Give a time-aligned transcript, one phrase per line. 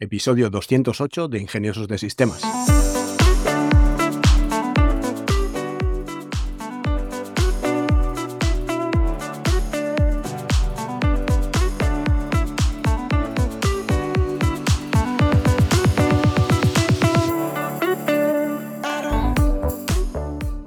[0.00, 2.42] episodio 208 de Ingeniosos de Sistemas.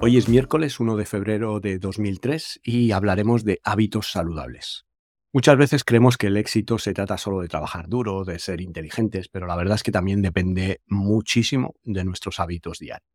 [0.04, 4.91] Hoy es miércoles 1 de febrero de 2003 y hablaremos de hábitos saludables.
[5.34, 9.30] Muchas veces creemos que el éxito se trata solo de trabajar duro, de ser inteligentes,
[9.30, 13.08] pero la verdad es que también depende muchísimo de nuestros hábitos diarios.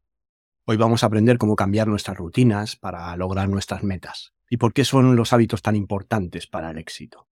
[0.65, 4.33] Hoy vamos a aprender cómo cambiar nuestras rutinas para lograr nuestras metas.
[4.49, 7.29] ¿Y por qué son los hábitos tan importantes para el éxito?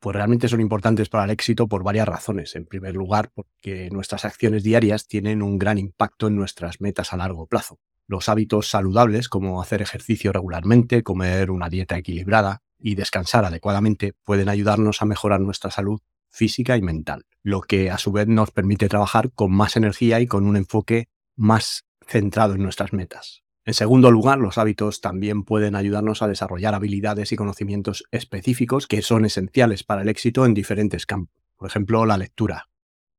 [0.00, 2.56] Pues realmente son importantes para el éxito por varias razones.
[2.56, 7.16] En primer lugar, porque nuestras acciones diarias tienen un gran impacto en nuestras metas a
[7.16, 7.78] largo plazo.
[8.08, 14.48] Los hábitos saludables, como hacer ejercicio regularmente, comer una dieta equilibrada y descansar adecuadamente, pueden
[14.48, 18.88] ayudarnos a mejorar nuestra salud física y mental, lo que a su vez nos permite
[18.88, 23.42] trabajar con más energía y con un enfoque más centrado en nuestras metas.
[23.64, 29.02] En segundo lugar, los hábitos también pueden ayudarnos a desarrollar habilidades y conocimientos específicos que
[29.02, 31.42] son esenciales para el éxito en diferentes campos.
[31.56, 32.68] Por ejemplo, la lectura.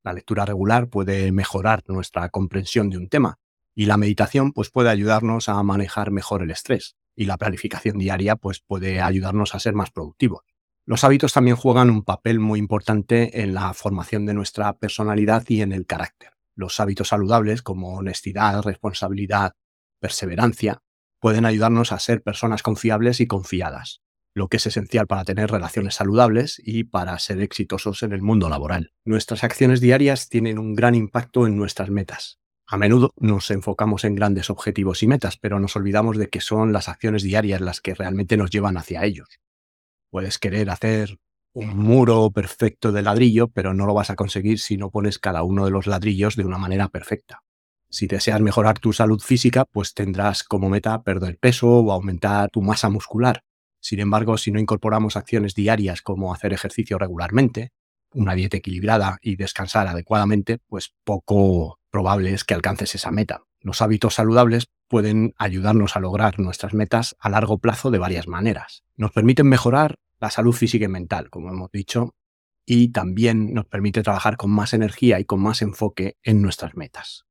[0.03, 3.40] La lectura regular puede mejorar nuestra comprensión de un tema,
[3.76, 6.97] y la meditación pues, puede ayudarnos a manejar mejor el estrés.
[7.18, 10.44] Y la planificación diaria pues, puede ayudarnos a ser más productivos.
[10.86, 15.62] Los hábitos también juegan un papel muy importante en la formación de nuestra personalidad y
[15.62, 16.38] en el carácter.
[16.56, 19.52] Los hábitos saludables como honestidad, responsabilidad,
[20.00, 20.84] perseverancia,
[21.20, 24.02] pueden ayudarnos a ser personas confiables y confiadas,
[24.34, 28.48] lo que es esencial para tener relaciones saludables y para ser exitosos en el mundo
[28.48, 28.94] laboral.
[29.04, 32.40] Nuestras acciones diarias tienen un gran impacto en nuestras metas.
[32.70, 36.74] A menudo nos enfocamos en grandes objetivos y metas, pero nos olvidamos de que son
[36.74, 39.40] las acciones diarias las que realmente nos llevan hacia ellos.
[40.09, 41.18] Puedes querer hacer
[41.54, 45.44] un muro perfecto de ladrillo, pero no lo vas a conseguir si no pones cada
[45.44, 47.42] uno de los ladrillos de una manera perfecta.
[47.90, 52.62] Si deseas mejorar tu salud física, pues tendrás como meta perder peso o aumentar tu
[52.62, 53.44] masa muscular.
[53.80, 57.72] Sin embargo, si no incorporamos acciones diarias como hacer ejercicio regularmente,
[58.17, 63.44] una dieta equilibrada y descansar adecuadamente, pues poco probable es que alcances esa meta.
[63.61, 68.83] Los hábitos saludables pueden ayudarnos a lograr nuestras metas a largo plazo de varias maneras.
[68.95, 72.16] Nos permiten mejorar la salud física y mental, como hemos dicho,
[72.66, 77.25] y también nos permite trabajar con más energía y con más enfoque en nuestras metas.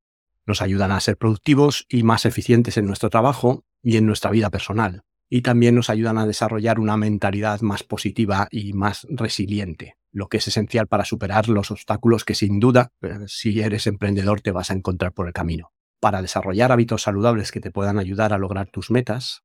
[0.47, 4.51] Nos ayudan a ser productivos y más eficientes en nuestro trabajo y en nuestra vida
[4.51, 5.03] personal.
[5.29, 10.39] Y también nos ayudan a desarrollar una mentalidad más positiva y más resiliente lo que
[10.39, 14.71] es esencial para superar los obstáculos que sin duda, eh, si eres emprendedor, te vas
[14.71, 15.73] a encontrar por el camino.
[16.01, 19.43] Para desarrollar hábitos saludables que te puedan ayudar a lograr tus metas,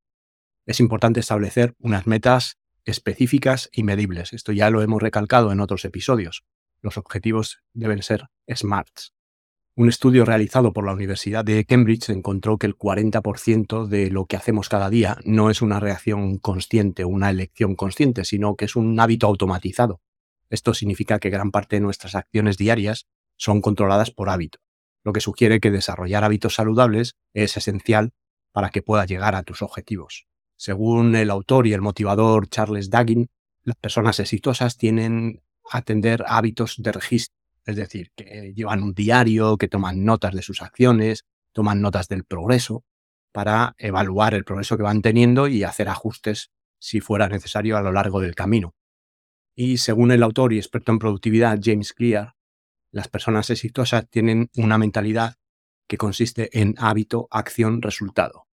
[0.65, 4.31] es importante establecer unas metas específicas y medibles.
[4.31, 6.45] Esto ya lo hemos recalcado en otros episodios.
[6.81, 9.11] Los objetivos deben ser SMARTs.
[9.75, 14.37] Un estudio realizado por la Universidad de Cambridge encontró que el 40% de lo que
[14.37, 18.97] hacemos cada día no es una reacción consciente, una elección consciente, sino que es un
[18.97, 19.99] hábito automatizado.
[20.51, 23.07] Esto significa que gran parte de nuestras acciones diarias
[23.37, 24.59] son controladas por hábito,
[25.03, 28.11] lo que sugiere que desarrollar hábitos saludables es esencial
[28.51, 30.27] para que puedas llegar a tus objetivos.
[30.57, 33.29] Según el autor y el motivador Charles Daggin,
[33.63, 35.41] las personas exitosas tienen
[35.71, 37.35] atender hábitos de registro,
[37.65, 42.25] es decir, que llevan un diario, que toman notas de sus acciones, toman notas del
[42.25, 42.83] progreso,
[43.31, 47.91] para evaluar el progreso que van teniendo y hacer ajustes si fuera necesario a lo
[47.91, 48.75] largo del camino.
[49.55, 52.35] Y según el autor y experto en productividad James Clear,
[52.91, 55.35] las personas exitosas tienen una mentalidad
[55.87, 58.47] que consiste en hábito, acción, resultado.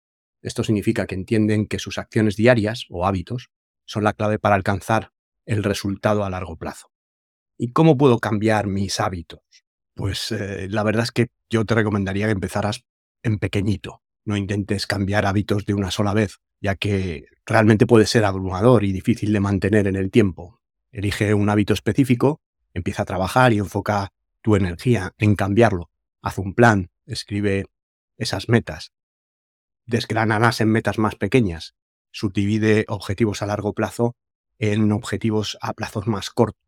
[0.43, 3.51] Esto significa que entienden que sus acciones diarias o hábitos
[3.85, 5.13] son la clave para alcanzar
[5.45, 6.91] el resultado a largo plazo.
[7.59, 9.41] ¿Y cómo puedo cambiar mis hábitos?
[9.95, 12.85] Pues eh, la verdad es que yo te recomendaría que empezaras
[13.23, 14.03] en pequeñito.
[14.25, 18.93] No intentes cambiar hábitos de una sola vez, ya que realmente puede ser abrumador y
[18.93, 20.56] difícil de mantener en el tiempo.
[20.97, 22.41] Elige un hábito específico,
[22.73, 25.91] empieza a trabajar y enfoca tu energía en cambiarlo.
[26.23, 27.67] Haz un plan, escribe
[28.17, 28.93] esas metas.
[29.85, 31.75] Desgránalas en metas más pequeñas.
[32.13, 34.17] Subdivide objetivos a largo plazo
[34.59, 36.65] en objetivos a plazos más cortos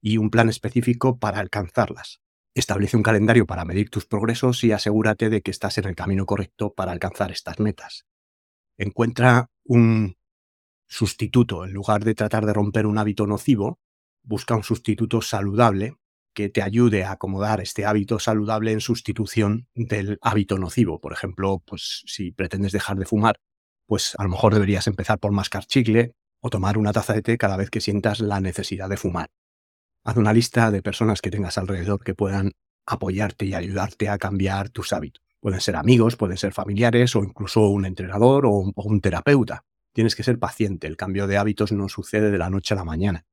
[0.00, 2.20] y un plan específico para alcanzarlas.
[2.54, 6.26] Establece un calendario para medir tus progresos y asegúrate de que estás en el camino
[6.26, 8.06] correcto para alcanzar estas metas.
[8.76, 10.16] Encuentra un
[10.92, 11.64] sustituto.
[11.64, 13.78] En lugar de tratar de romper un hábito nocivo,
[14.22, 15.96] busca un sustituto saludable
[16.34, 21.00] que te ayude a acomodar este hábito saludable en sustitución del hábito nocivo.
[21.00, 23.36] Por ejemplo, pues si pretendes dejar de fumar,
[23.86, 27.38] pues a lo mejor deberías empezar por mascar chicle o tomar una taza de té
[27.38, 29.30] cada vez que sientas la necesidad de fumar.
[30.04, 32.52] Haz una lista de personas que tengas alrededor que puedan
[32.86, 35.24] apoyarte y ayudarte a cambiar tus hábitos.
[35.40, 39.64] Pueden ser amigos, pueden ser familiares o incluso un entrenador o un, o un terapeuta.
[39.92, 40.86] Tienes que ser paciente.
[40.86, 43.26] El cambio de hábitos no sucede de la noche a la mañana.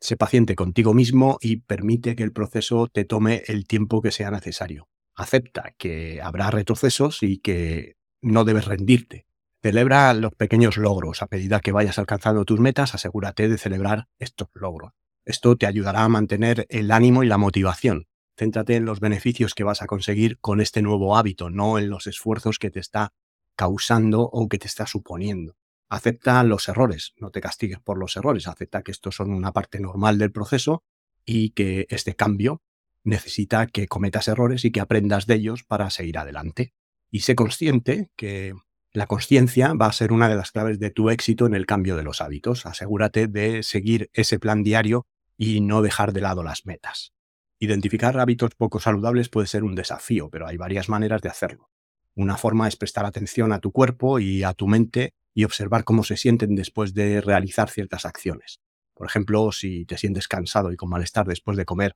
[0.00, 4.30] Sé paciente contigo mismo y permite que el proceso te tome el tiempo que sea
[4.30, 4.88] necesario.
[5.14, 9.26] Acepta que habrá retrocesos y que no debes rendirte.
[9.62, 11.22] Celebra los pequeños logros.
[11.22, 14.92] A medida que vayas alcanzando tus metas, asegúrate de celebrar estos logros.
[15.24, 18.06] Esto te ayudará a mantener el ánimo y la motivación.
[18.38, 22.06] Céntrate en los beneficios que vas a conseguir con este nuevo hábito, no en los
[22.06, 23.12] esfuerzos que te está
[23.56, 25.55] causando o que te está suponiendo.
[25.88, 29.80] Acepta los errores, no te castigues por los errores, acepta que estos son una parte
[29.80, 30.82] normal del proceso
[31.24, 32.62] y que este cambio
[33.04, 36.74] necesita que cometas errores y que aprendas de ellos para seguir adelante.
[37.10, 38.54] Y sé consciente que
[38.92, 41.96] la conciencia va a ser una de las claves de tu éxito en el cambio
[41.96, 42.66] de los hábitos.
[42.66, 45.06] Asegúrate de seguir ese plan diario
[45.36, 47.12] y no dejar de lado las metas.
[47.58, 51.70] Identificar hábitos poco saludables puede ser un desafío, pero hay varias maneras de hacerlo.
[52.14, 56.02] Una forma es prestar atención a tu cuerpo y a tu mente y observar cómo
[56.02, 58.62] se sienten después de realizar ciertas acciones.
[58.94, 61.94] Por ejemplo, si te sientes cansado y con malestar después de comer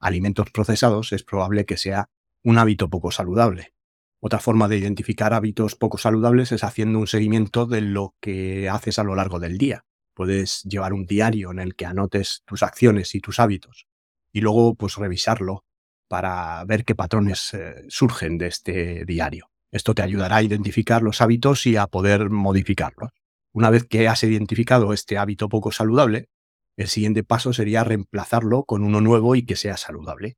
[0.00, 2.10] alimentos procesados, es probable que sea
[2.42, 3.74] un hábito poco saludable.
[4.18, 8.98] Otra forma de identificar hábitos poco saludables es haciendo un seguimiento de lo que haces
[8.98, 9.84] a lo largo del día.
[10.12, 13.86] Puedes llevar un diario en el que anotes tus acciones y tus hábitos
[14.32, 15.64] y luego pues revisarlo
[16.08, 19.49] para ver qué patrones eh, surgen de este diario.
[19.72, 23.10] Esto te ayudará a identificar los hábitos y a poder modificarlos.
[23.52, 26.28] Una vez que has identificado este hábito poco saludable,
[26.76, 30.36] el siguiente paso sería reemplazarlo con uno nuevo y que sea saludable.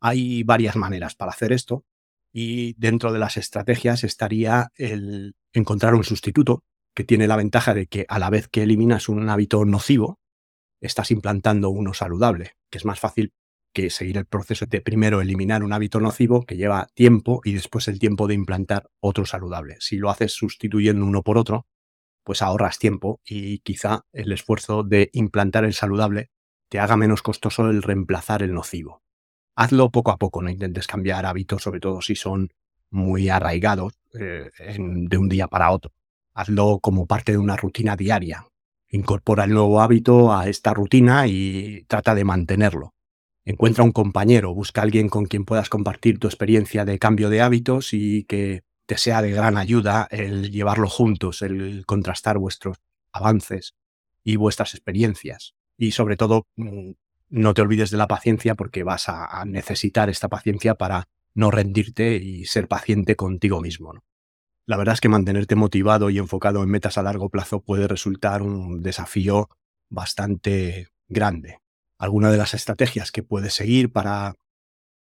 [0.00, 1.84] Hay varias maneras para hacer esto
[2.32, 6.62] y dentro de las estrategias estaría el encontrar un sustituto
[6.94, 10.18] que tiene la ventaja de que a la vez que eliminas un hábito nocivo,
[10.80, 13.32] estás implantando uno saludable, que es más fácil
[13.78, 17.86] que seguir el proceso de primero eliminar un hábito nocivo que lleva tiempo y después
[17.86, 19.76] el tiempo de implantar otro saludable.
[19.78, 21.66] Si lo haces sustituyendo uno por otro,
[22.24, 26.30] pues ahorras tiempo y quizá el esfuerzo de implantar el saludable
[26.68, 29.02] te haga menos costoso el reemplazar el nocivo.
[29.54, 32.50] Hazlo poco a poco, no intentes cambiar hábitos, sobre todo si son
[32.90, 35.92] muy arraigados eh, de un día para otro
[36.38, 38.46] hazlo como parte de una rutina diaria.
[38.90, 42.94] Incorpora el nuevo hábito a esta rutina y trata de mantenerlo.
[43.48, 47.94] Encuentra un compañero, busca alguien con quien puedas compartir tu experiencia de cambio de hábitos
[47.94, 52.76] y que te sea de gran ayuda el llevarlo juntos, el contrastar vuestros
[53.10, 53.74] avances
[54.22, 55.54] y vuestras experiencias.
[55.78, 56.90] Y sobre todo, mm,
[57.30, 62.16] no te olvides de la paciencia porque vas a necesitar esta paciencia para no rendirte
[62.16, 63.94] y ser paciente contigo mismo.
[64.66, 68.42] La verdad es que mantenerte motivado y enfocado en metas a largo plazo puede resultar
[68.42, 69.48] un desafío
[69.88, 71.60] bastante grande.
[71.98, 74.34] Alguna de las estrategias que puedes seguir para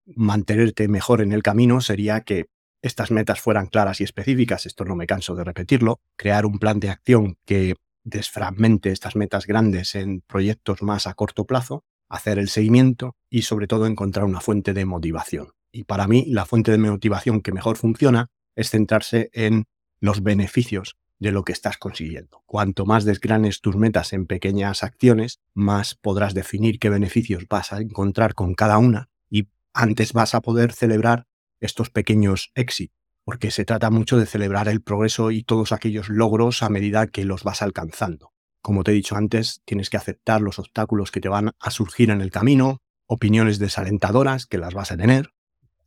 [0.05, 2.45] mantenerte mejor en el camino sería que
[2.81, 6.79] estas metas fueran claras y específicas, esto no me canso de repetirlo, crear un plan
[6.79, 12.49] de acción que desfragmente estas metas grandes en proyectos más a corto plazo, hacer el
[12.49, 15.53] seguimiento y sobre todo encontrar una fuente de motivación.
[15.71, 19.65] Y para mí la fuente de motivación que mejor funciona es centrarse en
[19.99, 22.43] los beneficios de lo que estás consiguiendo.
[22.45, 27.79] Cuanto más desgranes tus metas en pequeñas acciones, más podrás definir qué beneficios vas a
[27.79, 31.27] encontrar con cada una y antes vas a poder celebrar
[31.59, 36.61] estos pequeños éxitos, porque se trata mucho de celebrar el progreso y todos aquellos logros
[36.61, 38.33] a medida que los vas alcanzando.
[38.61, 42.09] Como te he dicho antes, tienes que aceptar los obstáculos que te van a surgir
[42.09, 45.32] en el camino, opiniones desalentadoras que las vas a tener,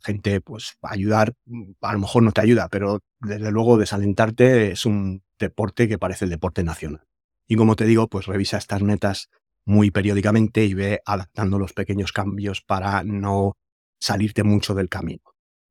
[0.06, 4.86] gente, pues ayudar, mm, a lo mejor no te ayuda, pero desde luego desalentarte es
[4.86, 7.06] un deporte que parece el deporte nacional.
[7.46, 9.28] Y como te digo, pues revisa estas metas
[9.64, 13.56] muy periódicamente y ve adaptando los pequeños cambios para no
[14.00, 15.22] salirte mucho del camino.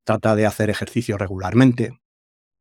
[0.03, 1.99] Trata de hacer ejercicio regularmente,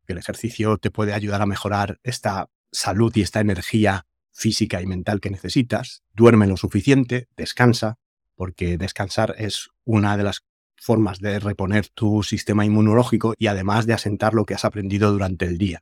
[0.07, 4.87] que el ejercicio te puede ayudar a mejorar esta salud y esta energía física y
[4.87, 6.03] mental que necesitas.
[6.13, 7.99] Duerme lo suficiente, descansa,
[8.35, 10.45] porque descansar es una de las
[10.85, 15.47] formas de reponer tu sistema inmunológico y además de asentar lo que has aprendido durante
[15.47, 15.81] el día.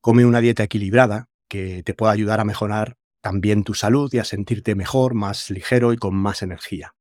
[0.00, 4.24] Come una dieta equilibrada que te pueda ayudar a mejorar también tu salud y a
[4.24, 6.94] sentirte mejor, más ligero y con más energía.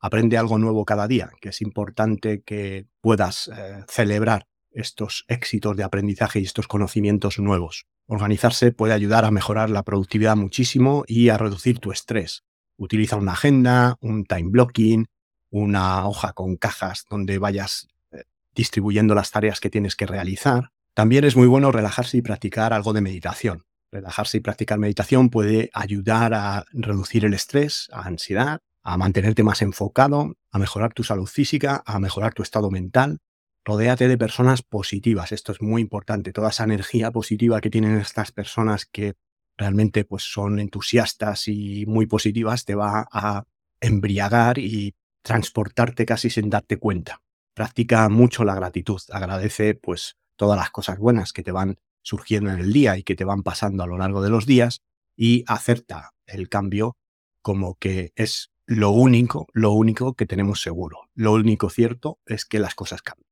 [0.00, 5.82] Aprende algo nuevo cada día, que es importante que puedas eh, celebrar estos éxitos de
[5.82, 7.86] aprendizaje y estos conocimientos nuevos.
[8.06, 12.44] Organizarse puede ayudar a mejorar la productividad muchísimo y a reducir tu estrés.
[12.78, 15.06] Utiliza una agenda, un time blocking,
[15.50, 20.70] una hoja con cajas donde vayas eh, distribuyendo las tareas que tienes que realizar.
[20.94, 23.64] También es muy bueno relajarse y practicar algo de meditación.
[23.92, 29.62] Relajarse y practicar meditación puede ayudar a reducir el estrés, a ansiedad a mantenerte más
[29.62, 33.18] enfocado, a mejorar tu salud física, a mejorar tu estado mental.
[33.64, 38.32] Rodéate de personas positivas, esto es muy importante, toda esa energía positiva que tienen estas
[38.32, 39.14] personas que
[39.58, 43.44] realmente pues son entusiastas y muy positivas te va a
[43.80, 47.22] embriagar y transportarte casi sin darte cuenta.
[47.54, 52.60] Practica mucho la gratitud, agradece pues todas las cosas buenas que te van surgiendo en
[52.60, 54.80] el día y que te van pasando a lo largo de los días
[55.16, 56.96] y acepta el cambio
[57.42, 61.10] como que es lo único, lo único que tenemos seguro.
[61.14, 63.28] Lo único cierto es que las cosas cambian.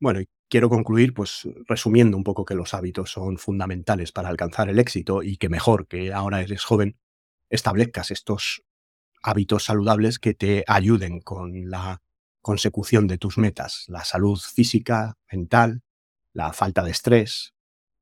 [0.00, 4.68] Bueno, y quiero concluir pues resumiendo un poco que los hábitos son fundamentales para alcanzar
[4.68, 6.98] el éxito y que mejor que ahora eres joven
[7.48, 8.64] establezcas estos
[9.24, 12.02] hábitos saludables que te ayuden con la
[12.42, 15.82] consecución de tus metas, la salud física, mental,
[16.34, 17.54] la falta de estrés,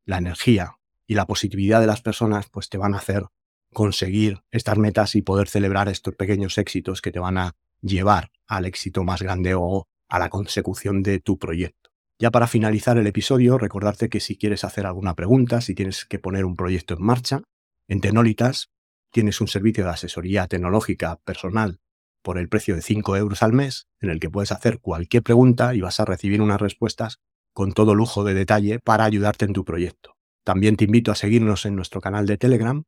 [0.05, 3.27] la energía y la positividad de las personas, pues te van a hacer
[3.73, 8.67] conseguir estas metas y poder celebrar estos pequeños éxitos que te van a llevar al
[8.67, 11.91] éxito más grande o a la consecución de tu proyecto.
[12.19, 16.19] Ya para finalizar el episodio, recordarte que si quieres hacer alguna pregunta, si tienes que
[16.19, 17.43] poner un proyecto en marcha,
[17.87, 18.71] en Tenolitas
[19.13, 21.79] tienes un servicio de asesoría tecnológica personal
[22.23, 25.75] por el precio de 5 euros al mes, en el que puedes hacer cualquier pregunta
[25.75, 27.19] y vas a recibir unas respuestas
[27.53, 30.17] con todo lujo de detalle para ayudarte en tu proyecto.
[30.45, 32.85] También te invito a seguirnos en nuestro canal de Telegram,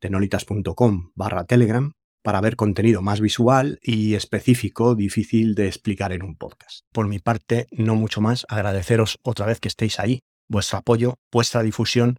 [0.00, 1.92] tenolitas.com barra Telegram,
[2.22, 6.80] para ver contenido más visual y específico, difícil de explicar en un podcast.
[6.92, 11.62] Por mi parte, no mucho más, agradeceros otra vez que estéis ahí, vuestro apoyo, vuestra
[11.62, 12.18] difusión